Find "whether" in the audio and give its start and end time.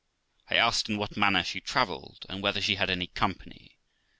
2.41-2.59